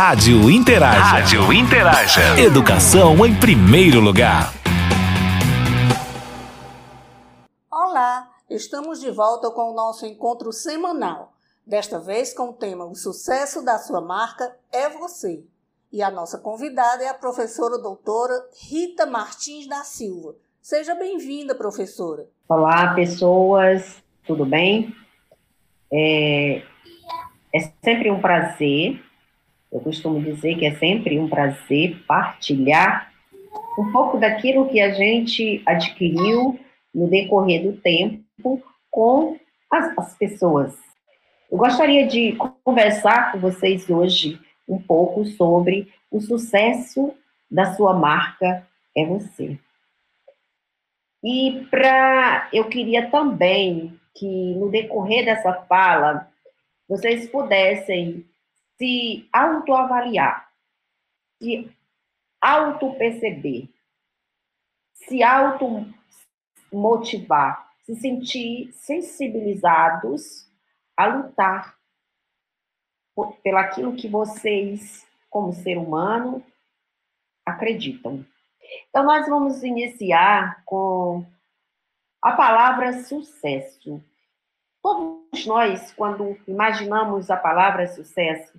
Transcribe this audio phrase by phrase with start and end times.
[0.00, 1.00] Rádio Interaja.
[1.00, 2.40] Rádio Interaja.
[2.40, 4.52] Educação em primeiro lugar.
[7.68, 11.32] Olá, estamos de volta com o nosso encontro semanal.
[11.66, 15.42] Desta vez com o tema O sucesso da sua marca é você.
[15.92, 18.34] E a nossa convidada é a professora doutora
[18.70, 20.36] Rita Martins da Silva.
[20.62, 22.24] Seja bem-vinda, professora.
[22.48, 24.94] Olá, pessoas, tudo bem?
[25.92, 26.62] É,
[27.52, 29.07] é sempre um prazer,
[29.70, 33.12] eu costumo dizer que é sempre um prazer partilhar
[33.78, 36.58] um pouco daquilo que a gente adquiriu
[36.94, 39.38] no decorrer do tempo com
[39.70, 40.74] as, as pessoas.
[41.50, 47.14] Eu gostaria de conversar com vocês hoje um pouco sobre o sucesso
[47.50, 48.66] da sua marca
[48.96, 49.58] é você.
[51.22, 56.28] E para eu queria também que no decorrer dessa fala
[56.88, 58.24] vocês pudessem
[58.78, 60.48] se autoavaliar,
[61.42, 61.68] se
[62.40, 63.68] auto-perceber,
[64.94, 70.48] se auto-motivar, se sentir sensibilizados
[70.96, 71.76] a lutar
[73.42, 76.40] pelaquilo que vocês, como ser humano,
[77.44, 78.24] acreditam.
[78.88, 81.26] Então, nós vamos iniciar com
[82.22, 84.00] a palavra sucesso.
[84.80, 88.56] Todos nós, quando imaginamos a palavra sucesso,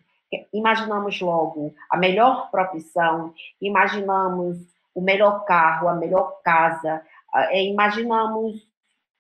[0.54, 4.58] imaginamos logo a melhor profissão, imaginamos
[4.94, 8.68] o melhor carro, a melhor casa, é, imaginamos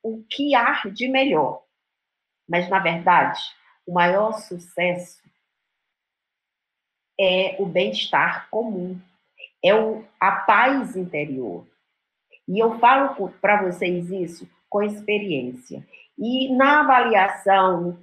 [0.03, 1.63] o que há de melhor.
[2.47, 3.39] Mas, na verdade,
[3.85, 5.21] o maior sucesso
[7.19, 8.99] é o bem-estar comum,
[9.63, 11.67] é o, a paz interior.
[12.47, 15.85] E eu falo para vocês isso com experiência.
[16.17, 17.99] E na avaliação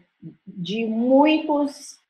[0.47, 2.01] de muitas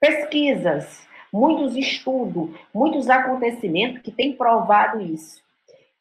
[0.00, 5.42] pesquisas, muitos estudos, muitos acontecimentos que têm provado isso,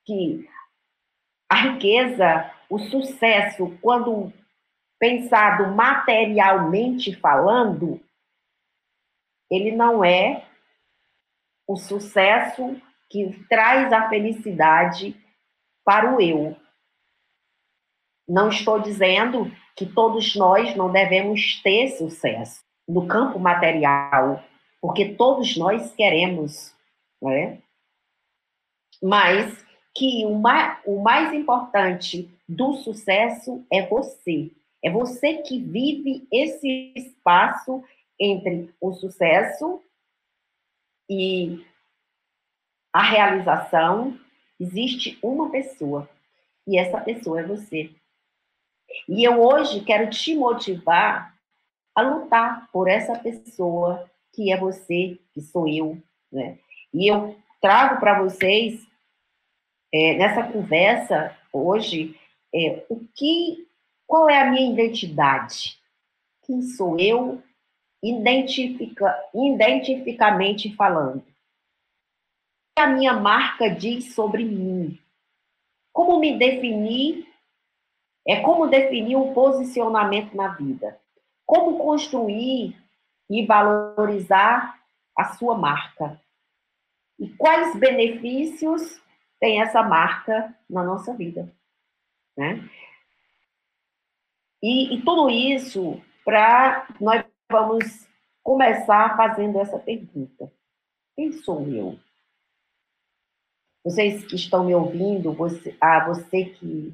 [0.06, 0.48] que
[1.50, 4.32] a riqueza, o sucesso, quando
[5.00, 8.00] pensado materialmente falando,
[9.50, 10.48] ele não é
[11.68, 12.80] o sucesso
[13.10, 15.16] que traz a felicidade
[15.84, 16.56] para o eu.
[18.28, 24.44] Não estou dizendo que todos nós não devemos ter sucesso no campo material,
[24.82, 26.76] porque todos nós queremos,
[27.22, 27.60] né?
[29.02, 34.52] Mas que o mais, o mais importante do sucesso é você.
[34.84, 37.84] É você que vive esse espaço
[38.20, 39.82] entre o sucesso
[41.10, 41.66] e
[42.94, 44.20] a realização.
[44.60, 46.10] Existe uma pessoa,
[46.68, 47.90] e essa pessoa é você.
[49.10, 51.35] E eu hoje quero te motivar
[51.96, 55.98] a lutar por essa pessoa que é você, que sou eu,
[56.32, 56.60] né?
[56.94, 58.86] E eu trago para vocês
[59.94, 62.20] é, nessa conversa hoje
[62.54, 63.68] é, o que,
[64.06, 65.80] qual é a minha identidade?
[66.46, 67.42] Quem sou eu,
[68.04, 71.18] identifica, identificamente falando?
[71.20, 71.24] O
[72.78, 75.00] que a minha marca diz sobre mim?
[75.94, 77.26] Como me definir
[78.28, 81.00] é como definir um posicionamento na vida.
[81.46, 82.76] Como construir
[83.30, 84.80] e valorizar
[85.16, 86.20] a sua marca.
[87.20, 89.02] E quais benefícios
[89.40, 91.54] tem essa marca na nossa vida.
[92.38, 92.70] Né?
[94.62, 98.08] E, e tudo isso para nós vamos
[98.44, 100.52] começar fazendo essa pergunta.
[101.16, 102.00] Quem sou eu?
[103.84, 106.94] Vocês que estão me ouvindo, você, ah, você que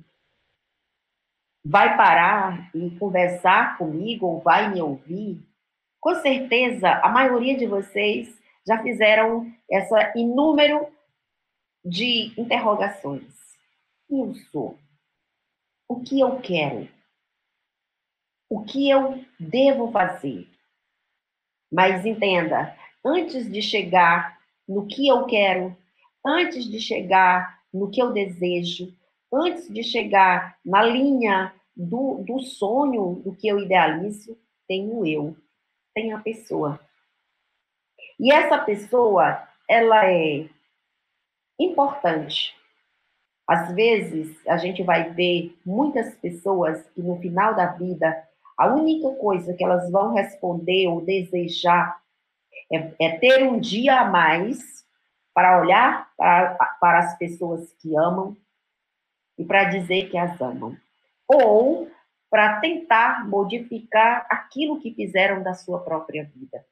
[1.63, 5.41] vai parar e conversar comigo ou vai me ouvir,
[5.99, 10.87] com certeza a maioria de vocês já fizeram essa inúmero
[11.83, 13.33] de interrogações.
[14.07, 14.79] Quem eu sou?
[15.87, 16.87] O que eu quero?
[18.49, 20.47] O que eu devo fazer?
[21.71, 25.75] Mas entenda, antes de chegar no que eu quero,
[26.25, 28.93] antes de chegar no que eu desejo,
[29.33, 34.37] antes de chegar na linha do, do sonho, do que eu idealizo,
[34.67, 35.35] tem o eu,
[35.93, 36.79] tem a pessoa.
[38.19, 40.47] E essa pessoa, ela é
[41.59, 42.55] importante.
[43.47, 48.15] Às vezes, a gente vai ver muitas pessoas que no final da vida,
[48.57, 51.99] a única coisa que elas vão responder ou desejar
[52.71, 54.85] é, é ter um dia a mais
[55.33, 58.37] para olhar para, para as pessoas que amam
[59.37, 60.75] e para dizer que as amam.
[61.27, 61.89] Ou
[62.29, 66.65] para tentar modificar aquilo que fizeram da sua própria vida.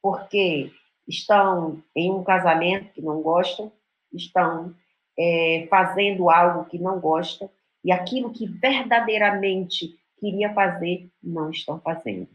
[0.00, 0.70] Porque
[1.06, 3.72] estão em um casamento que não gostam,
[4.12, 4.74] estão
[5.18, 7.50] é, fazendo algo que não gostam,
[7.84, 12.28] e aquilo que verdadeiramente queria fazer, não estão fazendo.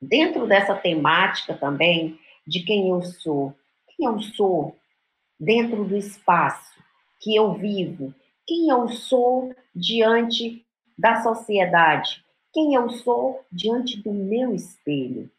[0.00, 3.54] Dentro dessa temática também de quem eu sou,
[3.96, 4.76] quem eu sou
[5.38, 6.74] dentro do espaço
[7.20, 8.14] que eu vivo,
[8.46, 10.64] quem eu sou diante
[10.98, 15.30] da sociedade, quem eu sou diante do meu espelho.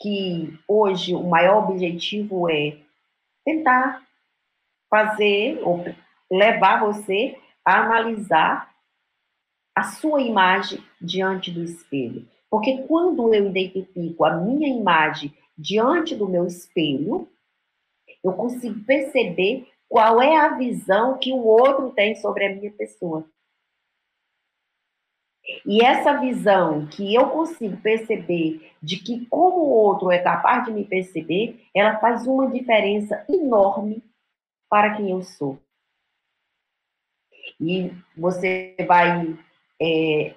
[0.00, 2.78] Que hoje o maior objetivo é
[3.44, 4.06] tentar
[4.90, 5.84] fazer ou
[6.30, 8.74] levar você a analisar
[9.74, 12.28] a sua imagem diante do espelho.
[12.50, 17.28] Porque quando eu identifico a minha imagem diante do meu espelho,
[18.22, 23.28] eu consigo perceber qual é a visão que o outro tem sobre a minha pessoa.
[25.64, 30.72] E essa visão que eu consigo perceber de que como o outro é capaz de
[30.72, 34.02] me perceber, ela faz uma diferença enorme
[34.68, 35.58] para quem eu sou.
[37.60, 39.38] E você vai
[39.80, 40.34] é,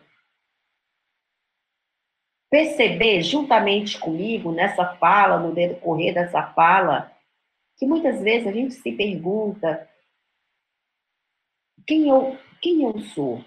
[2.50, 7.12] perceber juntamente comigo nessa fala, no decorrer dessa fala,
[7.80, 9.90] que muitas vezes a gente se pergunta
[11.88, 13.44] quem eu, quem eu sou.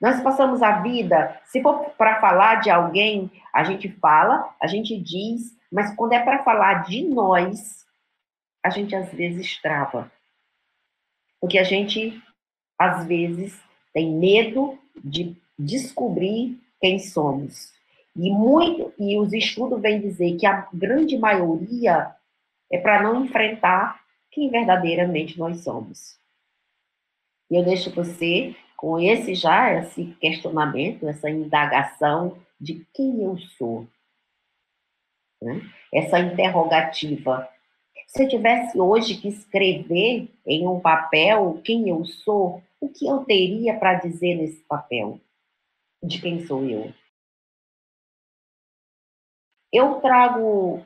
[0.00, 4.96] Nós passamos a vida, se for para falar de alguém, a gente fala, a gente
[4.96, 7.84] diz, mas quando é para falar de nós,
[8.64, 10.10] a gente às vezes trava.
[11.40, 12.22] Porque a gente,
[12.78, 13.60] às vezes,
[13.92, 17.72] tem medo de descobrir quem somos.
[18.14, 22.14] E muito, e os estudos vêm dizer que a grande maioria
[22.72, 26.18] é para não enfrentar quem verdadeiramente nós somos.
[27.50, 33.86] E eu deixo você com esse já, esse questionamento, essa indagação de quem eu sou.
[35.40, 35.60] Né?
[35.92, 37.46] Essa interrogativa.
[38.06, 43.24] Se eu tivesse hoje que escrever em um papel quem eu sou, o que eu
[43.24, 45.20] teria para dizer nesse papel?
[46.02, 46.92] De quem sou eu?
[49.70, 50.84] Eu trago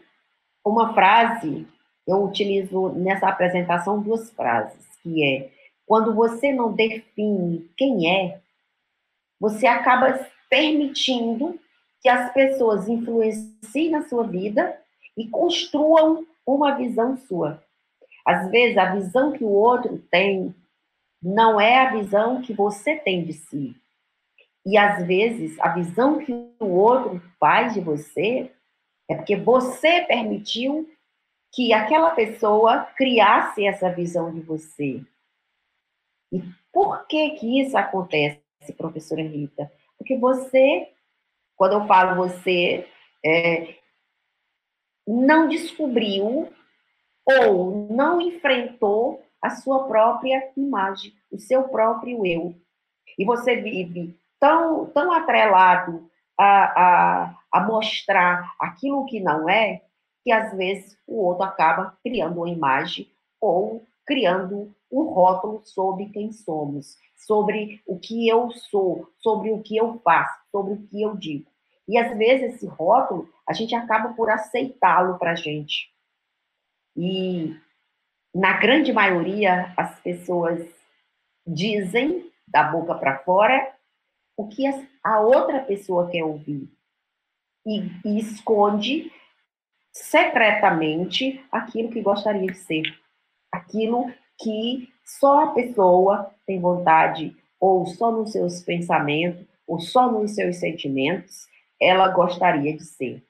[0.65, 1.67] uma frase,
[2.07, 5.51] eu utilizo nessa apresentação duas frases, que é
[5.87, 8.41] quando você não define quem é,
[9.39, 11.59] você acaba permitindo
[12.01, 14.77] que as pessoas influenciem na sua vida
[15.17, 17.63] e construam uma visão sua.
[18.25, 20.55] Às vezes, a visão que o outro tem
[21.23, 23.75] não é a visão que você tem de si.
[24.65, 28.51] E às vezes, a visão que o outro faz de você
[29.09, 30.89] é porque você permitiu
[31.57, 35.03] que aquela pessoa criasse essa visão de você.
[36.31, 38.43] E por que que isso acontece,
[38.77, 39.73] professora Rita?
[39.97, 40.93] Porque você,
[41.57, 42.87] quando eu falo você,
[43.25, 43.75] é,
[45.09, 46.53] não descobriu
[47.25, 52.55] ou não enfrentou a sua própria imagem, o seu próprio eu.
[53.19, 59.86] E você vive tão, tão atrelado a, a, a mostrar aquilo que não é,
[60.27, 63.09] que às vezes o outro acaba criando uma imagem
[63.41, 69.77] ou criando um rótulo sobre quem somos, sobre o que eu sou, sobre o que
[69.77, 71.49] eu faço, sobre o que eu digo.
[71.87, 75.95] E às vezes esse rótulo a gente acaba por aceitá-lo para a gente.
[76.97, 77.55] E
[78.35, 80.69] na grande maioria as pessoas
[81.47, 83.73] dizem da boca para fora
[84.37, 84.65] o que
[85.05, 86.69] a outra pessoa quer ouvir
[87.65, 89.13] e, e esconde
[90.03, 92.83] secretamente aquilo que gostaria de ser
[93.57, 100.35] aquilo que só a pessoa tem vontade, ou só nos seus pensamentos, ou só nos
[100.35, 101.47] seus sentimentos,
[101.81, 103.25] ela gostaria de ser.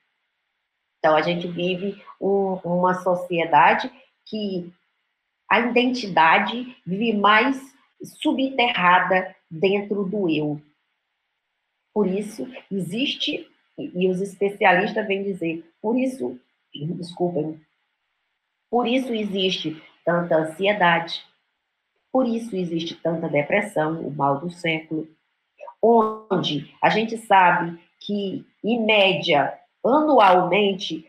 [0.99, 3.91] Então, a gente vive um, uma sociedade
[4.25, 4.73] que
[5.49, 10.61] a identidade vive mais subterrada dentro do eu.
[11.95, 16.39] Por isso, existe, e os especialistas vêm dizer, por isso,
[16.85, 17.61] desculpem,
[18.71, 21.23] por isso existe tanta ansiedade,
[22.13, 25.09] por isso existe tanta depressão, o mal do século,
[25.83, 31.07] onde a gente sabe que, em média, anualmente,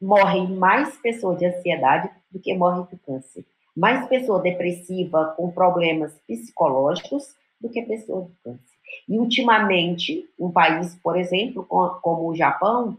[0.00, 3.44] morrem mais pessoas de ansiedade do que morrem de câncer.
[3.76, 8.74] Mais pessoa depressiva com problemas psicológicos do que pessoa de câncer.
[9.08, 12.98] E, ultimamente, um país, por exemplo, como o Japão,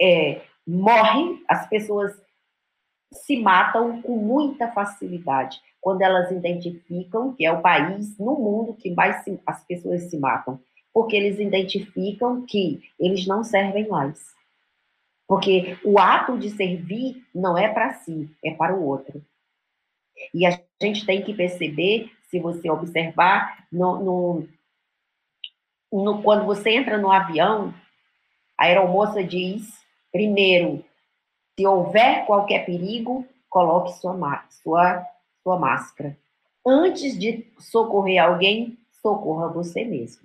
[0.00, 2.12] é, morrem, as pessoas
[3.12, 8.90] se matam com muita facilidade quando elas identificam que é o país no mundo que
[8.90, 10.60] mais se, as pessoas se matam,
[10.92, 14.34] porque eles identificam que eles não servem mais.
[15.28, 19.24] Porque o ato de servir não é para si, é para o outro.
[20.32, 24.48] E a gente tem que perceber, se você observar, no, no,
[25.92, 27.74] no, quando você entra no avião,
[28.58, 30.84] a aeromoça diz, primeiro,
[31.58, 35.06] se houver qualquer perigo, coloque sua, sua,
[35.42, 36.16] sua máscara.
[36.66, 40.22] Antes de socorrer alguém, socorra você mesmo.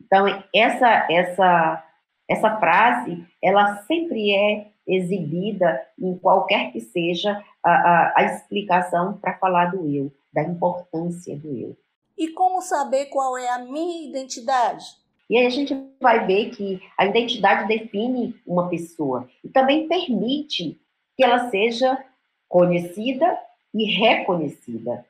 [0.00, 1.84] Então, essa, essa,
[2.28, 9.38] essa frase, ela sempre é exibida em qualquer que seja a, a, a explicação para
[9.38, 11.76] falar do eu, da importância do eu.
[12.16, 14.84] E como saber qual é a minha identidade?
[15.28, 20.80] E aí a gente vai ver que a identidade define uma pessoa e também permite
[21.16, 22.04] que ela seja
[22.48, 23.38] conhecida
[23.72, 25.04] e reconhecida.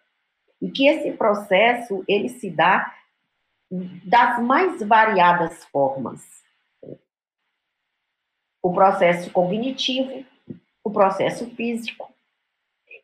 [0.61, 2.95] E que esse processo ele se dá
[4.05, 6.23] das mais variadas formas.
[8.63, 10.25] O processo cognitivo,
[10.83, 12.15] o processo físico,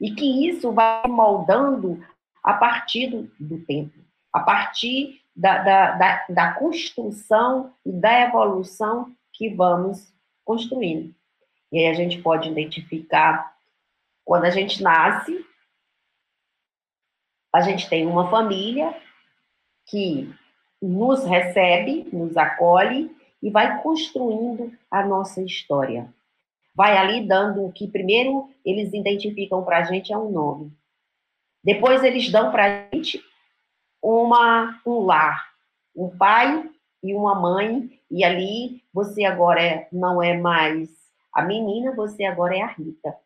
[0.01, 2.03] e que isso vai moldando
[2.43, 3.99] a partir do, do tempo,
[4.33, 10.13] a partir da, da, da, da construção e da evolução que vamos
[10.45, 11.15] construindo.
[11.73, 13.55] E aí a gente pode identificar
[14.25, 15.45] quando a gente nasce,
[17.53, 18.95] a gente tem uma família
[19.87, 20.33] que
[20.81, 26.13] nos recebe, nos acolhe e vai construindo a nossa história.
[26.75, 30.73] Vai ali dando o que primeiro eles identificam para a gente é um nome.
[31.63, 33.23] Depois eles dão para a gente
[34.03, 35.51] uma, um lar,
[35.95, 36.69] um pai
[37.03, 40.89] e uma mãe, e ali você agora é, não é mais
[41.33, 43.17] a menina, você agora é a Rita.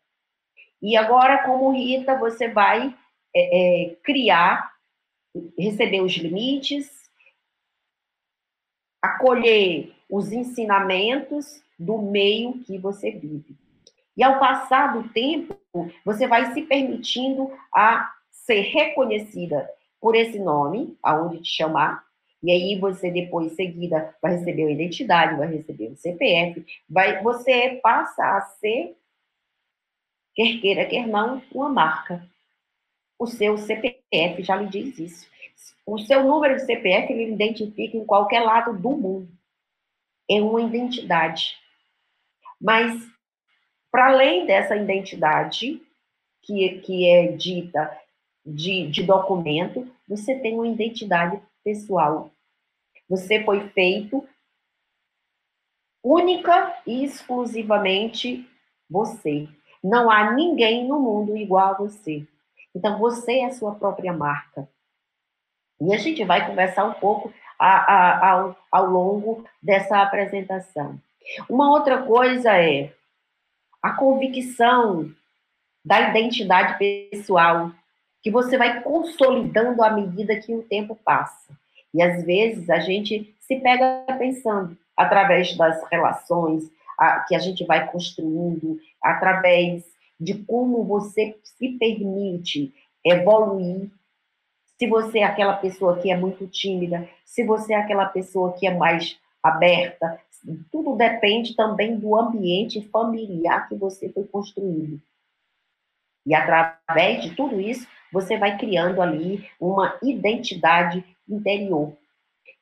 [0.81, 2.95] E agora, como Rita, você vai
[3.35, 4.71] é, é, criar,
[5.57, 6.89] receber os limites,
[9.01, 13.57] acolher os ensinamentos do meio que você vive.
[14.15, 15.57] E ao passar do tempo,
[16.05, 19.69] você vai se permitindo a ser reconhecida
[20.05, 22.05] por esse nome, aonde te chamar,
[22.43, 27.23] e aí você depois, em seguida, vai receber a identidade, vai receber o CPF, vai,
[27.23, 28.95] você passa a ser,
[30.35, 32.23] quer queira, quer não, uma marca.
[33.17, 35.27] O seu CPF já lhe diz isso.
[35.87, 39.27] O seu número de CPF ele identifica em qualquer lado do mundo.
[40.29, 41.55] É uma identidade.
[42.61, 42.93] Mas,
[43.89, 45.81] para além dessa identidade,
[46.43, 48.04] que, que é dita
[48.45, 52.29] de, de documento, você tem uma identidade pessoal.
[53.09, 54.27] Você foi feito
[56.03, 58.47] única e exclusivamente
[58.89, 59.47] você.
[59.83, 62.27] Não há ninguém no mundo igual a você.
[62.75, 64.67] Então, você é a sua própria marca.
[65.81, 70.99] E a gente vai conversar um pouco a, a, ao, ao longo dessa apresentação.
[71.49, 72.93] Uma outra coisa é
[73.81, 75.11] a convicção
[75.83, 77.71] da identidade pessoal,
[78.25, 81.55] que você vai consolidando à medida que o tempo passa.
[81.93, 86.63] E às vezes a gente se pega pensando, através das relações
[86.97, 89.85] a, que a gente vai construindo, através
[90.19, 92.73] de como você se permite
[93.05, 93.91] evoluir
[94.79, 98.65] se você é aquela pessoa que é muito tímida, se você é aquela pessoa que
[98.65, 100.19] é mais aberta,
[100.71, 104.99] tudo depende também do ambiente familiar que você foi construindo.
[106.25, 111.91] E através de tudo isso, você vai criando ali uma identidade interior,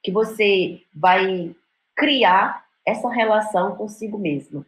[0.02, 1.56] que você vai
[1.96, 4.66] criar essa relação consigo mesmo.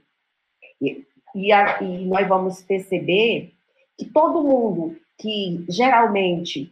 [0.79, 3.51] E, e, a, e nós vamos perceber
[3.97, 6.71] que todo mundo que geralmente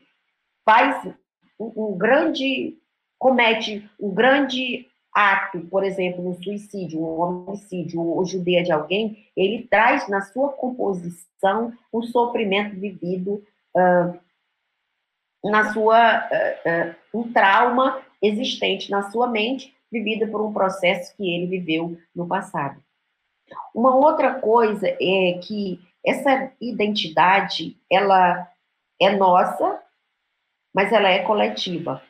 [0.63, 1.12] faz
[1.60, 2.77] um, um grande,
[3.17, 9.67] comete um grande ato, por exemplo, um suicídio, um homicídio ou judeia de alguém, ele
[9.67, 13.43] traz na sua composição um sofrimento vivido,
[13.75, 14.20] uh,
[15.44, 21.46] na sua uh, um trauma existente na sua mente, vivido por um processo que ele
[21.46, 22.82] viveu no passado.
[23.75, 28.50] Uma outra coisa é que essa identidade, ela
[29.00, 29.82] é nossa,
[30.74, 32.01] mas ela é coletiva.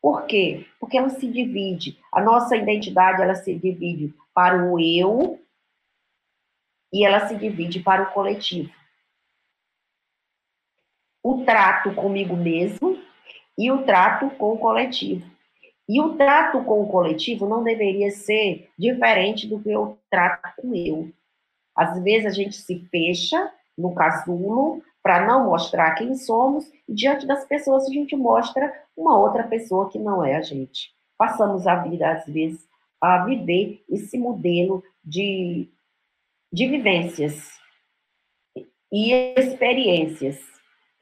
[0.00, 0.66] Por quê?
[0.78, 1.98] Porque ela se divide.
[2.12, 5.40] A nossa identidade, ela se divide para o eu
[6.92, 8.70] e ela se divide para o coletivo.
[11.24, 12.98] O trato comigo mesmo
[13.56, 15.24] e o trato com o coletivo.
[15.88, 20.74] E o trato com o coletivo não deveria ser diferente do que o trato com
[20.74, 21.10] eu.
[21.74, 27.26] Às vezes a gente se fecha no casulo para não mostrar quem somos, e diante
[27.26, 30.94] das pessoas a gente mostra uma outra pessoa que não é a gente.
[31.18, 32.66] Passamos a vida, às vezes,
[33.00, 35.68] a viver esse modelo de
[36.54, 37.50] de vivências
[38.92, 40.53] e experiências.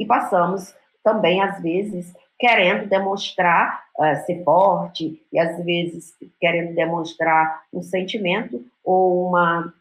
[0.02, 7.62] E passamos também, às vezes, querendo demonstrar uh, ser forte, e às vezes querendo demonstrar
[7.72, 9.72] um sentimento ou uma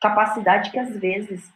[0.00, 1.52] capacidade que às vezes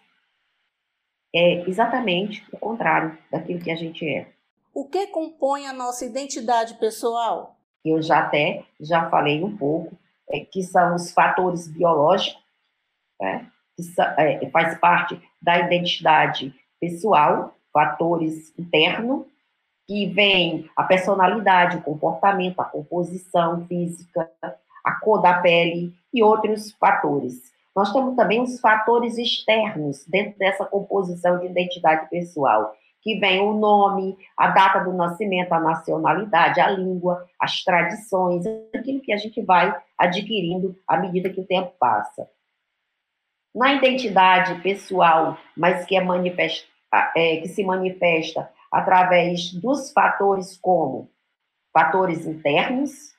[1.35, 4.26] é exatamente o contrário daquilo que a gente é.
[4.75, 7.57] O que compõe a nossa identidade pessoal?
[7.83, 9.97] Eu já até já falei um pouco,
[10.31, 12.38] é, que são os fatores biológicos,
[13.19, 13.83] né, que
[14.19, 19.26] é, faz parte da identidade pessoal, fatores internos,
[19.87, 24.31] que vem a personalidade, o comportamento, a composição física,
[24.85, 27.52] a cor da pele e outros fatores.
[27.75, 33.55] Nós temos também os fatores externos dentro dessa composição de identidade pessoal, que vem o
[33.55, 39.43] nome, a data do nascimento, a nacionalidade, a língua, as tradições, aquilo que a gente
[39.43, 42.29] vai adquirindo à medida que o tempo passa.
[43.55, 46.67] Na identidade pessoal, mas que, é manifesta,
[47.16, 51.11] é, que se manifesta através dos fatores como
[51.72, 53.12] fatores internos,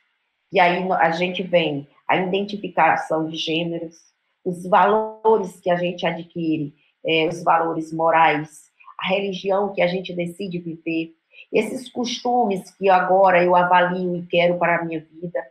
[0.51, 3.95] e aí a gente vem a identificação de gêneros,
[4.45, 6.75] os valores que a gente adquire,
[7.05, 11.15] é, os valores morais, a religião que a gente decide viver,
[11.51, 15.43] esses costumes que agora eu avalio e quero para a minha vida,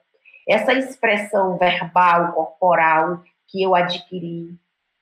[0.48, 4.56] essa expressão verbal, corporal que eu adquiri,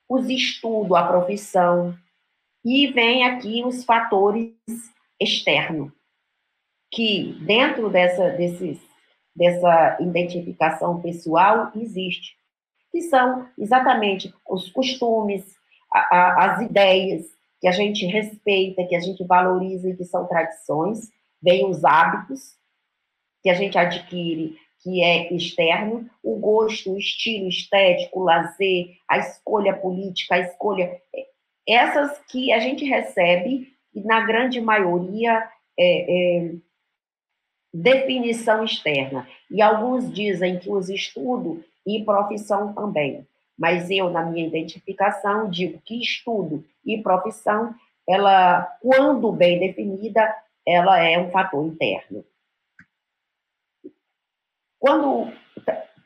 [0.08, 1.96] os estudos, a profissão,
[2.64, 4.55] e vem aqui os fatores
[5.21, 5.90] externos,
[6.93, 8.81] que dentro dessa, desses,
[9.35, 12.40] dessa identificação pessoal existe
[12.90, 15.45] que são exatamente os costumes,
[15.93, 17.26] a, a, as ideias
[17.61, 21.09] que a gente respeita, que a gente valoriza e que são tradições,
[21.43, 22.55] vem os hábitos
[23.43, 29.19] que a gente adquire, que é externo, o gosto, o estilo estético, o lazer, a
[29.19, 31.00] escolha política, a escolha.
[31.70, 36.54] Essas que a gente recebe, na grande maioria, é, é,
[37.72, 39.28] definição externa.
[39.48, 43.24] E alguns dizem que os estudos e profissão também.
[43.56, 47.74] Mas eu, na minha identificação, digo que estudo e profissão,
[48.09, 50.35] ela, quando bem definida,
[50.66, 52.24] ela é um fator interno.
[54.78, 55.33] Quando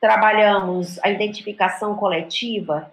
[0.00, 2.92] trabalhamos a identificação coletiva,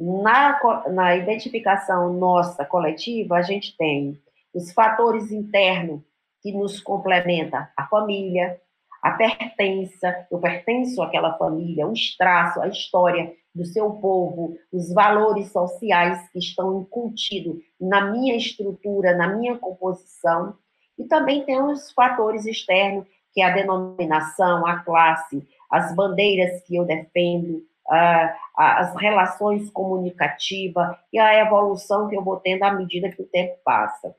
[0.00, 0.58] na,
[0.88, 4.18] na identificação nossa coletiva, a gente tem
[4.54, 6.00] os fatores internos
[6.42, 8.58] que nos complementam a família,
[9.02, 15.52] a pertença, eu pertenço àquela família, os traços, a história do seu povo, os valores
[15.52, 20.54] sociais que estão incutidos na minha estrutura, na minha composição,
[20.98, 26.76] e também tem os fatores externos, que é a denominação, a classe, as bandeiras que
[26.76, 33.22] eu defendo, as relações comunicativas e a evolução que eu vou tendo à medida que
[33.22, 34.14] o tempo passa.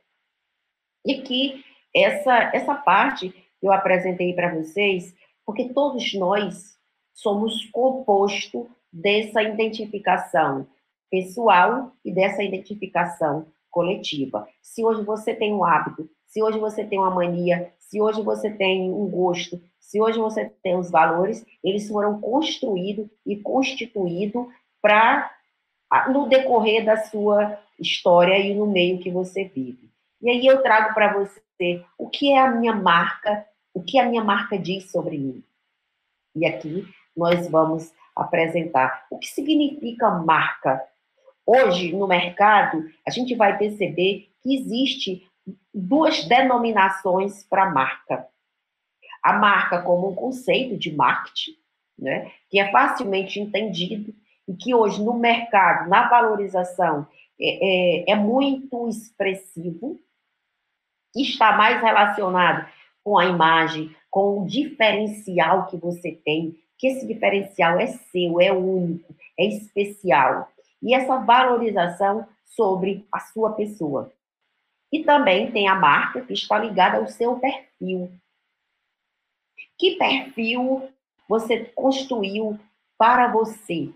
[1.05, 1.63] E que
[1.95, 6.77] essa, essa parte eu apresentei para vocês, porque todos nós
[7.13, 10.67] somos composto dessa identificação
[11.09, 14.47] pessoal e dessa identificação coletiva.
[14.61, 18.49] Se hoje você tem um hábito, se hoje você tem uma mania, se hoje você
[18.49, 24.47] tem um gosto, se hoje você tem os valores, eles foram construídos e constituídos
[24.81, 25.29] para
[26.09, 29.91] no decorrer da sua história e no meio que você vive.
[30.21, 34.05] E aí eu trago para você o que é a minha marca o que a
[34.05, 35.43] minha marca diz sobre mim?
[36.35, 40.81] E aqui nós vamos apresentar o que significa marca.
[41.45, 45.29] Hoje, no mercado, a gente vai perceber que existe
[45.73, 48.27] duas denominações para marca.
[49.23, 51.55] A marca como um conceito de marketing,
[51.97, 54.13] né, que é facilmente entendido
[54.47, 57.07] e que hoje no mercado, na valorização,
[57.39, 59.99] é, é, é muito expressivo,
[61.15, 62.67] está mais relacionado
[63.03, 68.51] com a imagem, com o diferencial que você tem, que esse diferencial é seu, é
[68.51, 70.49] único, é especial.
[70.81, 74.11] E essa valorização sobre a sua pessoa.
[74.91, 78.11] E também tem a marca que está ligada ao seu perfil.
[79.77, 80.89] Que perfil
[81.27, 82.59] você construiu
[82.97, 83.89] para você?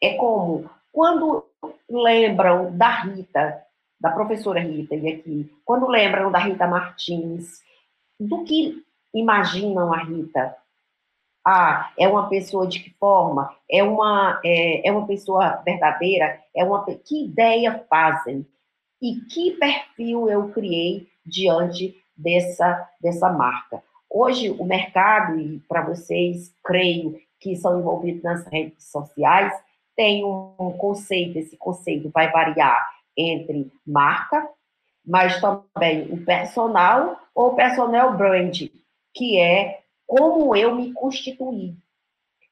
[0.00, 1.44] É como quando
[1.88, 3.62] lembram da Rita,
[4.00, 7.60] da professora Rita, e aqui, quando lembram da Rita Martins,
[8.18, 8.82] do que
[9.14, 10.56] imaginam a Rita?
[11.44, 13.54] Ah, é uma pessoa de que forma?
[13.70, 16.42] É uma, é, é uma pessoa verdadeira?
[16.54, 18.46] É uma que ideia fazem?
[19.00, 23.82] E que perfil eu criei diante dessa, dessa marca?
[24.10, 29.52] Hoje, o mercado, e para vocês, creio que são envolvidos nas redes sociais,
[29.96, 34.48] tem um conceito, esse conceito vai variar entre marca,
[35.04, 38.68] mas também o personal ou personal brand,
[39.14, 41.76] que é como eu me constituí.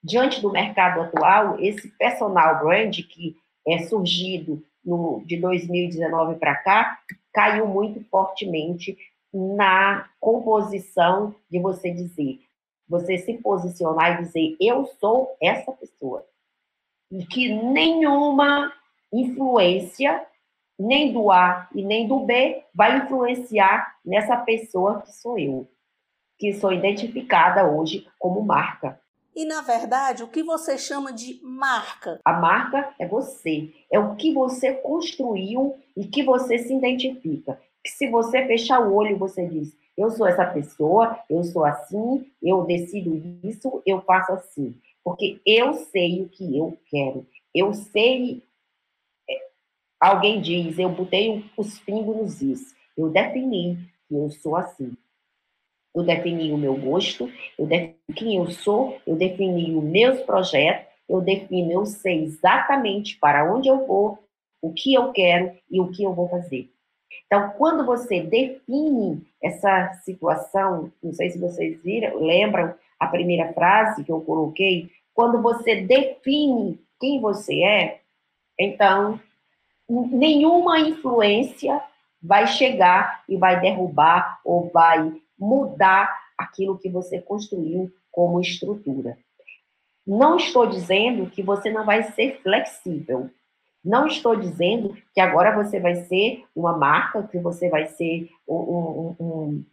[0.02, 7.00] Diante do mercado atual, esse personal brand que é surgido no, de 2019 para cá,
[7.34, 8.96] caiu muito fortemente
[9.34, 12.40] na composição de você dizer,
[12.88, 16.24] você se posicionar e dizer, eu sou essa pessoa.
[17.10, 18.72] E que nenhuma
[19.12, 20.24] influência,
[20.78, 25.68] nem do A e nem do B, vai influenciar nessa pessoa que sou eu,
[26.38, 29.00] que sou identificada hoje como marca.
[29.36, 32.18] E, na verdade, o que você chama de marca?
[32.24, 33.70] A marca é você.
[33.92, 37.60] É o que você construiu e que você se identifica.
[37.84, 42.32] Que se você fechar o olho, você diz: eu sou essa pessoa, eu sou assim,
[42.42, 43.14] eu decido
[43.46, 44.74] isso, eu faço assim.
[45.04, 47.26] Porque eu sei o que eu quero.
[47.54, 48.42] Eu sei.
[49.28, 49.34] É,
[50.00, 52.74] alguém diz, eu botei os pingos nos is.
[52.96, 53.76] Eu defini
[54.08, 54.96] que eu sou assim
[55.96, 60.86] eu defini o meu gosto, eu defini quem eu sou, eu defini os meus projetos,
[61.08, 64.18] eu defino, eu sei exatamente para onde eu vou,
[64.60, 66.68] o que eu quero e o que eu vou fazer.
[67.24, 74.04] Então, quando você define essa situação, não sei se vocês viram, lembram a primeira frase
[74.04, 78.00] que eu coloquei, quando você define quem você é,
[78.58, 79.18] então
[79.88, 81.80] nenhuma influência
[82.20, 89.18] vai chegar e vai derrubar ou vai mudar aquilo que você construiu como estrutura.
[90.06, 93.28] Não estou dizendo que você não vai ser flexível.
[93.84, 98.54] Não estou dizendo que agora você vai ser uma marca, que você vai ser um,
[98.56, 99.64] um, um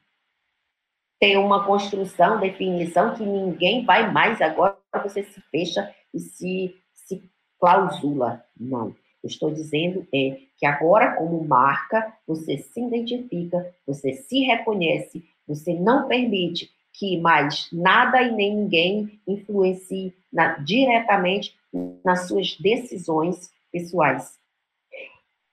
[1.19, 7.23] ter uma construção, definição que ninguém vai mais agora você se fecha e se, se
[7.60, 8.43] clausula.
[8.60, 8.93] Não.
[9.23, 16.08] Estou dizendo é que agora, como marca, você se identifica, você se reconhece, você não
[16.08, 21.58] permite que mais nada e nem ninguém influencie na, diretamente
[22.03, 24.39] nas suas decisões pessoais.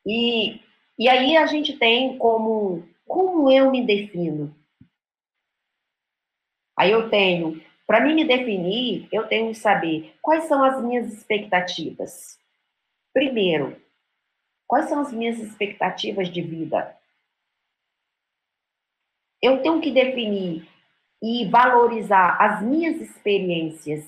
[0.06, 0.60] E,
[0.98, 4.54] e aí a gente tem como, como eu me defino?
[6.78, 11.12] Aí eu tenho, para mim me definir, eu tenho que saber quais são as minhas
[11.12, 12.38] expectativas.
[13.12, 13.76] Primeiro,
[14.66, 16.96] quais são as minhas expectativas de vida?
[19.42, 20.68] Eu tenho que definir
[21.22, 24.04] e valorizar as minhas experiências.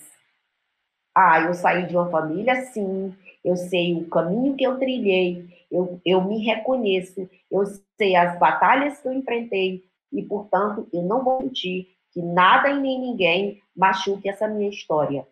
[1.14, 3.14] Ah, eu saí de uma família assim,
[3.45, 7.64] eu sei o caminho que eu trilhei, eu, eu me reconheço, eu
[7.99, 9.85] sei as batalhas que eu enfrentei.
[10.12, 15.27] E, portanto, eu não vou mentir que nada e nem ninguém machuque essa minha história.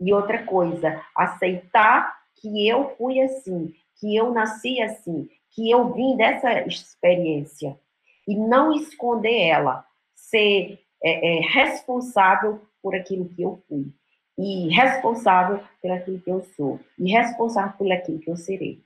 [0.00, 6.16] E outra coisa, aceitar que eu fui assim, que eu nasci assim, que eu vim
[6.16, 7.78] dessa experiência
[8.26, 9.84] e não esconder ela,
[10.14, 13.92] ser é, é, responsável por aquilo que eu fui,
[14.38, 18.82] e responsável por aquilo que eu sou, e responsável por aquilo que eu serei.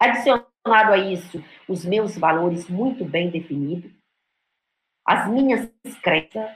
[0.00, 3.92] Adicionado a isso, os meus valores muito bem definidos,
[5.06, 5.70] as minhas
[6.02, 6.50] crenças,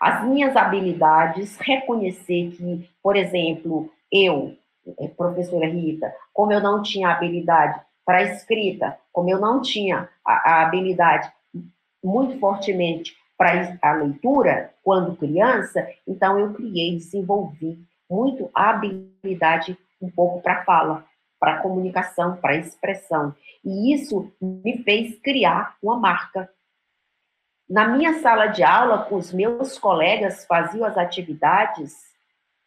[0.00, 4.56] as minhas habilidades, reconhecer que, por exemplo, eu,
[4.98, 10.32] é, professora Rita, como eu não tinha habilidade para escrita, como eu não tinha a,
[10.32, 11.32] a habilidade
[12.02, 17.78] muito fortemente para a leitura quando criança, então eu criei, desenvolvi
[18.10, 21.06] muito a habilidade um pouco para fala,
[21.38, 23.32] para comunicação, para expressão.
[23.64, 26.50] E isso me fez criar uma marca.
[27.68, 31.94] Na minha sala de aula, os meus colegas faziam as atividades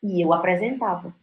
[0.02, 1.14] e eu apresentava.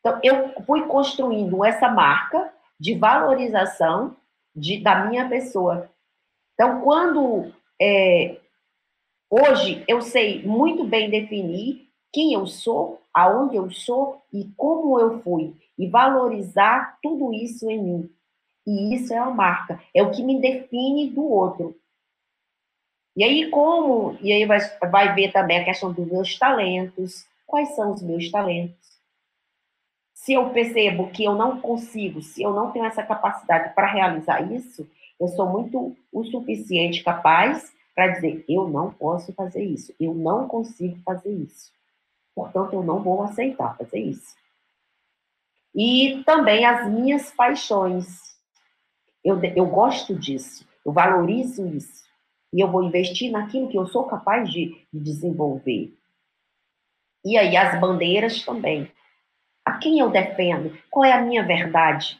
[0.00, 4.16] Então, eu fui construindo essa marca de valorização
[4.54, 5.90] de, da minha pessoa.
[6.54, 8.38] Então, quando é,
[9.30, 15.20] hoje eu sei muito bem definir quem eu sou, aonde eu sou e como eu
[15.22, 18.10] fui, e valorizar tudo isso em mim.
[18.66, 21.76] E isso é a marca, é o que me define do outro.
[23.16, 24.58] E aí, como, e aí vai,
[24.90, 28.97] vai ver também a questão dos meus talentos, quais são os meus talentos
[30.28, 34.42] se eu percebo que eu não consigo, se eu não tenho essa capacidade para realizar
[34.52, 34.86] isso,
[35.18, 40.46] eu sou muito o suficiente capaz para dizer: eu não posso fazer isso, eu não
[40.46, 41.72] consigo fazer isso.
[42.34, 44.36] Portanto, eu não vou aceitar fazer isso.
[45.74, 48.36] E também as minhas paixões.
[49.24, 52.04] Eu, eu gosto disso, eu valorizo isso.
[52.52, 55.96] E eu vou investir naquilo que eu sou capaz de, de desenvolver.
[57.24, 58.92] E aí as bandeiras também.
[59.68, 60.74] A quem eu defendo?
[60.88, 62.18] Qual é a minha verdade?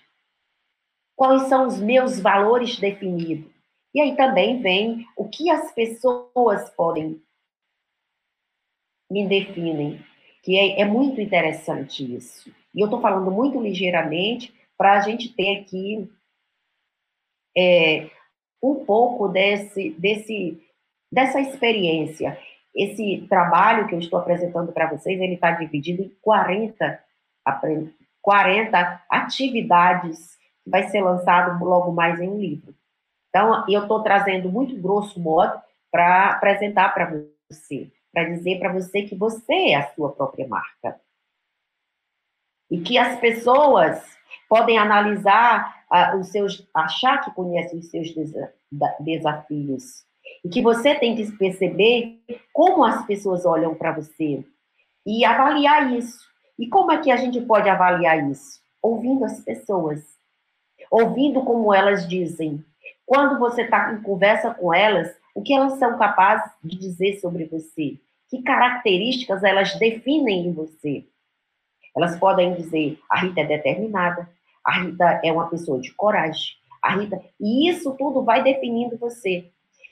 [1.17, 3.51] Quais são os meus valores definidos?
[3.95, 7.19] E aí também vem o que as pessoas podem
[9.11, 10.05] me definem,
[10.43, 12.55] que é, é muito interessante isso.
[12.75, 16.07] E eu estou falando muito ligeiramente para a gente ter aqui
[17.57, 18.11] é,
[18.63, 20.63] um pouco desse, desse,
[21.11, 22.39] dessa experiência.
[22.77, 27.08] Esse trabalho que eu estou apresentando para vocês, ele está dividido em 40,
[28.23, 32.75] 40 atividades que vai ser lançado logo mais em um livro.
[33.29, 37.13] Então, eu estou trazendo muito grosso modo para apresentar para
[37.51, 41.01] você, para dizer para você que você é a sua própria marca.
[42.71, 44.03] E que as pessoas
[44.49, 48.53] podem analisar uh, os seus, achar que conhecem os seus desa
[49.01, 50.07] desafios.
[50.45, 52.21] E que você tem que perceber
[52.53, 54.45] como as pessoas olham para você
[55.07, 56.28] e avaliar isso.
[56.59, 58.61] E como é que a gente pode avaliar isso?
[58.83, 60.03] Ouvindo as pessoas,
[60.90, 62.64] ouvindo como elas dizem.
[63.07, 67.44] Quando você está em conversa com elas, o que elas são capazes de dizer sobre
[67.44, 67.97] você?
[68.29, 71.05] Que características elas definem em você?
[71.97, 74.29] Elas podem dizer: a Rita é determinada,
[74.64, 77.23] a Rita é uma pessoa de coragem, a Rita.
[77.40, 79.49] E isso tudo vai definindo você.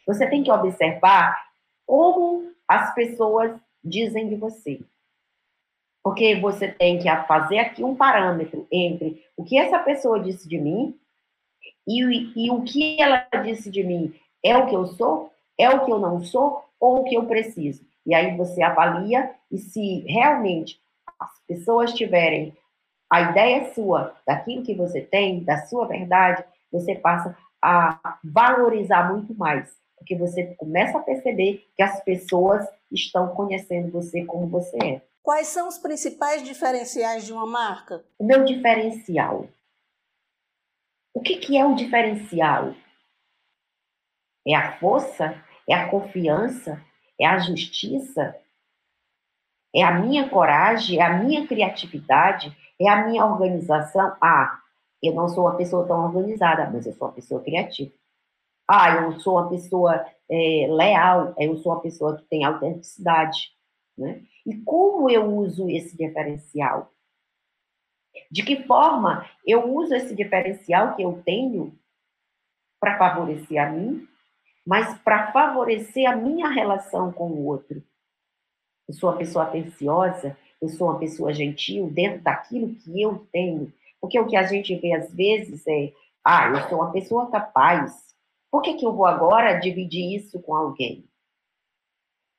[0.06, 1.40] Você tem que observar
[1.86, 3.52] como as pessoas
[3.82, 4.80] dizem de você.
[6.06, 10.56] Porque você tem que fazer aqui um parâmetro entre o que essa pessoa disse de
[10.56, 10.96] mim
[11.84, 15.84] e, e o que ela disse de mim é o que eu sou, é o
[15.84, 17.84] que eu não sou ou o que eu preciso.
[18.06, 20.78] E aí você avalia e se realmente
[21.18, 22.56] as pessoas tiverem
[23.10, 29.34] a ideia sua, daquilo que você tem, da sua verdade, você passa a valorizar muito
[29.34, 35.02] mais, porque você começa a perceber que as pessoas estão conhecendo você como você é.
[35.26, 38.04] Quais são os principais diferenciais de uma marca?
[38.16, 39.48] O meu diferencial.
[41.12, 42.72] O que, que é o diferencial?
[44.46, 45.34] É a força?
[45.68, 46.80] É a confiança?
[47.20, 48.40] É a justiça?
[49.74, 51.00] É a minha coragem?
[51.00, 52.56] É a minha criatividade?
[52.80, 54.16] É a minha organização.
[54.22, 54.60] Ah,
[55.02, 57.90] eu não sou uma pessoa tão organizada, mas eu sou uma pessoa criativa.
[58.68, 63.50] Ah, eu sou uma pessoa é, leal, eu sou uma pessoa que tem autenticidade.
[63.98, 64.22] Né?
[64.46, 66.92] E como eu uso esse diferencial?
[68.30, 71.76] De que forma eu uso esse diferencial que eu tenho
[72.80, 74.06] para favorecer a mim,
[74.64, 77.82] mas para favorecer a minha relação com o outro?
[78.88, 83.72] Eu sou uma pessoa atenciosa, eu sou uma pessoa gentil dentro daquilo que eu tenho.
[84.00, 85.92] Porque o que a gente vê às vezes é,
[86.24, 88.14] ah, eu sou uma pessoa capaz.
[88.48, 91.04] Por que, que eu vou agora dividir isso com alguém?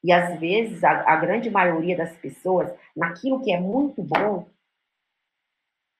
[0.04, 4.48] E às vezes, a, a grande maioria das pessoas, naquilo que é muito bom,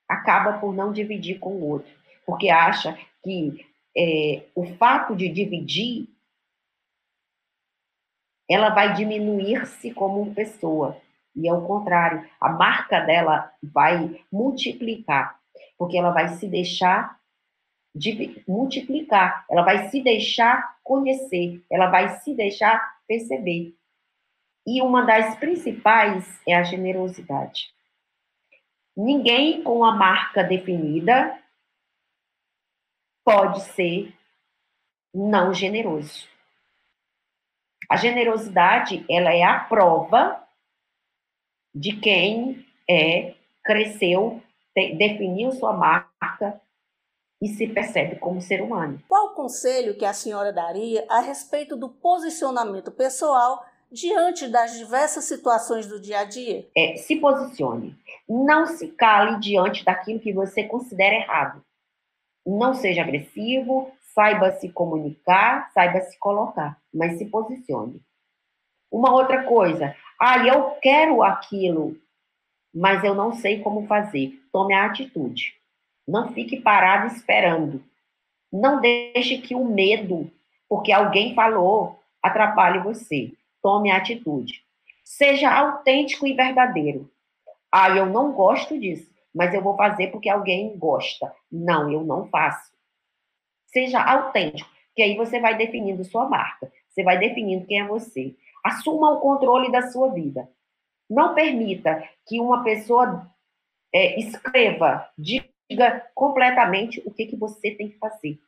[0.08, 1.92] acaba por não dividir com o outro.
[2.24, 6.08] Porque acha que é, o fato de dividir
[8.48, 10.96] ela vai diminuir-se como pessoa.
[11.36, 15.38] E é o contrário, a marca dela vai multiplicar,
[15.76, 17.18] porque ela vai se deixar
[17.94, 23.74] de multiplicar, ela vai se deixar conhecer, ela vai se deixar perceber.
[24.70, 27.72] E uma das principais é a generosidade.
[28.94, 31.42] Ninguém com a marca definida
[33.24, 34.14] pode ser
[35.14, 36.28] não generoso.
[37.88, 40.46] A generosidade, ela é a prova
[41.74, 44.42] de quem é, cresceu,
[44.74, 46.60] te, definiu sua marca
[47.40, 49.02] e se percebe como ser humano.
[49.08, 55.24] Qual o conselho que a senhora daria a respeito do posicionamento pessoal diante das diversas
[55.24, 56.66] situações do dia a dia?
[56.76, 57.96] É, se posicione.
[58.28, 61.64] Não se cale diante daquilo que você considera errado.
[62.46, 68.00] Não seja agressivo, saiba se comunicar, saiba se colocar, mas se posicione.
[68.90, 71.96] Uma outra coisa, ah, eu quero aquilo,
[72.74, 74.32] mas eu não sei como fazer.
[74.52, 75.54] Tome a atitude.
[76.06, 77.82] Não fique parado esperando.
[78.50, 80.30] Não deixe que o medo,
[80.68, 83.32] porque alguém falou, atrapalhe você.
[83.68, 84.64] Tome atitude.
[85.04, 87.12] Seja autêntico e verdadeiro.
[87.70, 91.30] Ah, eu não gosto disso, mas eu vou fazer porque alguém gosta.
[91.52, 92.72] Não, eu não faço.
[93.66, 96.72] Seja autêntico, que aí você vai definindo sua marca.
[96.88, 98.34] Você vai definindo quem é você.
[98.64, 100.50] Assuma o controle da sua vida.
[101.08, 103.30] Não permita que uma pessoa
[103.94, 108.40] é, escreva, diga completamente o que, que você tem que fazer.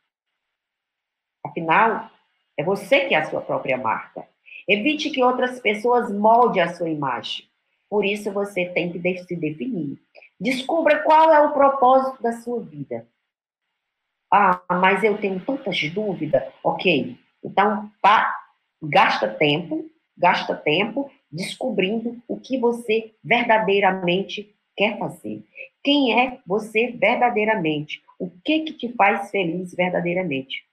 [1.45, 2.09] Afinal,
[2.57, 4.30] é você que é a sua própria marca.
[4.71, 7.45] Evite que outras pessoas moldem a sua imagem.
[7.89, 9.99] Por isso você tem que se definir.
[10.39, 13.05] Descubra qual é o propósito da sua vida.
[14.31, 16.41] Ah, mas eu tenho tantas dúvidas.
[16.63, 18.33] Ok, então pá,
[18.81, 25.43] gasta tempo, gasta tempo descobrindo o que você verdadeiramente quer fazer.
[25.83, 28.01] Quem é você verdadeiramente?
[28.17, 30.63] O que que te faz feliz verdadeiramente?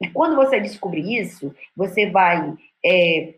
[0.00, 3.34] E quando você descobrir isso, você vai é,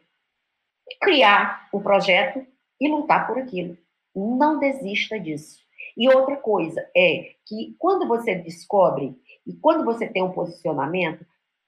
[1.01, 2.45] criar um projeto
[2.81, 3.77] e lutar por aquilo.
[4.15, 5.61] Não desista disso.
[5.97, 11.25] E outra coisa é que quando você descobre e quando você tem um posicionamento,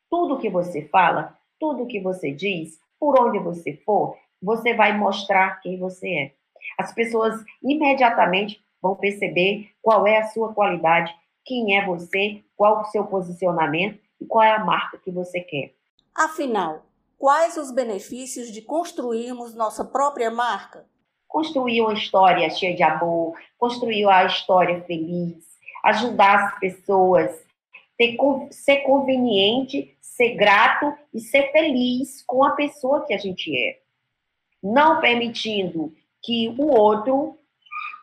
[0.08, 5.60] tudo que você fala, tudo que você diz, por onde você for, você vai mostrar
[5.60, 6.32] quem você é.
[6.78, 12.84] As pessoas imediatamente vão perceber qual é a sua qualidade, quem é você, qual o
[12.86, 15.74] seu posicionamento e qual é a marca que você quer.
[16.14, 16.86] Afinal,
[17.18, 20.86] quais os benefícios de construirmos nossa própria marca?
[21.26, 25.44] Construir uma história cheia de amor, construir a história feliz,
[25.84, 27.44] ajudar as pessoas,
[27.96, 28.16] ter,
[28.50, 33.80] ser conveniente, ser grato e ser feliz com a pessoa que a gente é.
[34.62, 37.38] Não permitindo que o outro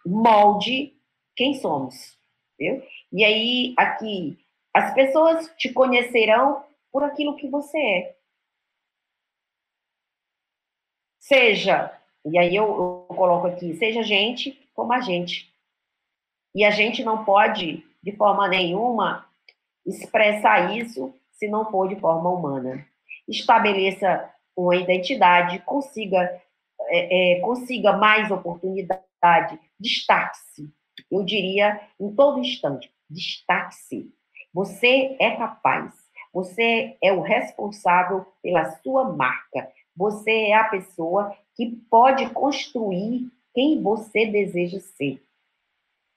[0.05, 0.97] molde
[1.35, 2.17] quem somos.
[2.57, 2.81] Viu?
[3.13, 4.37] E aí, aqui,
[4.77, 8.15] as pessoas te conhecerão por aquilo que você é.
[11.19, 12.65] Seja, e aí eu,
[13.09, 15.51] eu coloco aqui, seja gente como a gente.
[16.53, 19.27] E a gente não pode, de forma nenhuma,
[19.83, 22.87] expressar isso se não for de forma humana.
[23.27, 26.39] Estabeleça uma identidade, consiga,
[26.81, 30.71] é, é, consiga mais oportunidade, destaque-se.
[31.11, 34.15] Eu diria, em todo instante, destaque-se.
[34.57, 35.93] Você é capaz.
[36.33, 39.71] Você é o responsável pela sua marca.
[39.95, 45.23] Você é a pessoa que pode construir quem você deseja ser.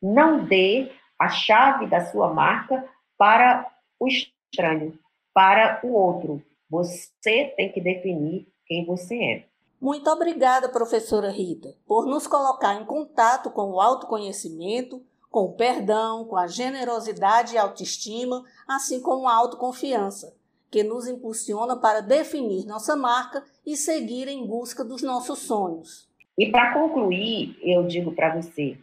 [0.00, 2.82] Não dê a chave da sua marca
[3.18, 4.98] para o estranho,
[5.34, 6.42] para o outro.
[6.70, 9.44] Você tem que definir quem você é.
[9.78, 16.24] Muito obrigada, professora Rita, por nos colocar em contato com o autoconhecimento, com o perdão,
[16.24, 20.36] com a generosidade e autoestima, assim como a autoconfiança,
[20.70, 26.08] que nos impulsiona para definir nossa marca e seguir em busca dos nossos sonhos.
[26.36, 28.76] E para concluir, eu digo para você: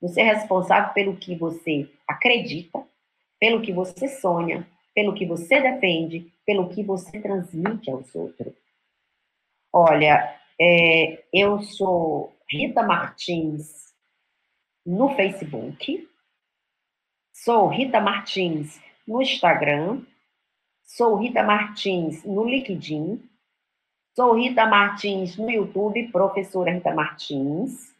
[0.00, 2.82] você é responsável pelo que você acredita,
[3.38, 8.54] pelo que você sonha, pelo que você defende, pelo que você transmite aos outros.
[9.72, 13.83] Olha, é, eu sou Rita Martins
[14.84, 16.08] no Facebook,
[17.32, 20.02] sou Rita Martins no Instagram,
[20.82, 23.22] sou Rita Martins no LinkedIn,
[24.14, 27.94] sou Rita Martins no YouTube, professora Rita Martins.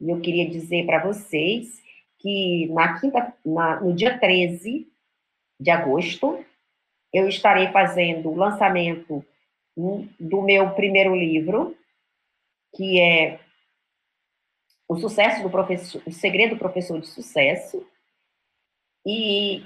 [0.00, 1.82] E eu queria dizer para vocês
[2.18, 4.86] que na quinta, na, no dia 13
[5.58, 6.44] de agosto,
[7.12, 9.24] eu estarei fazendo o lançamento
[10.18, 11.76] do meu primeiro livro,
[12.74, 13.40] que é
[14.90, 17.86] o sucesso do professor, o segredo do professor de sucesso.
[19.06, 19.64] E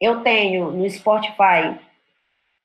[0.00, 1.78] eu tenho no Spotify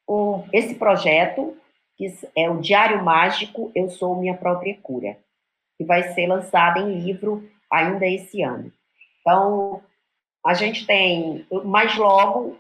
[0.08, 1.58] um, esse projeto,
[1.98, 5.18] que é o Diário Mágico Eu Sou Minha Própria Cura,
[5.78, 8.72] que vai ser lançado em livro ainda esse ano.
[9.20, 9.84] Então,
[10.46, 12.58] a gente tem, mais logo,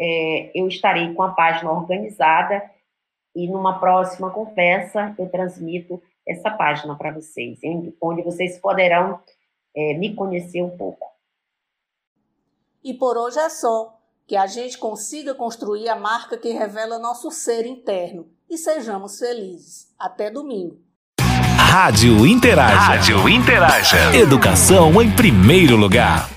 [0.00, 2.68] é, eu estarei com a página organizada
[3.36, 7.58] e numa próxima conversa eu transmito essa página para vocês,
[8.00, 9.20] onde vocês poderão
[9.76, 11.06] é, me conhecer um pouco.
[12.82, 13.98] E por hoje é só.
[14.26, 19.92] Que a gente consiga construir a marca que revela nosso ser interno e sejamos felizes.
[19.98, 20.78] Até domingo.
[21.58, 22.74] Rádio Interaja.
[22.74, 24.16] Rádio Interaja.
[24.16, 26.30] Educação em primeiro lugar.